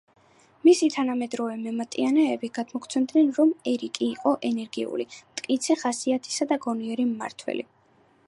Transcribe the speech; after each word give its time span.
მისი 0.67 0.87
თანამედროვე 0.93 1.57
მემატიანეები 1.65 2.49
გადმოგვცემენ, 2.55 3.29
რომ 3.39 3.51
ერიკი 3.73 4.03
იყო 4.15 4.33
ენერგიული, 4.51 5.07
მტკიცე 5.33 5.79
ხასიათისა 5.83 6.51
და 6.53 6.61
გონიერი 6.67 7.07
მმართველი. 7.11 7.67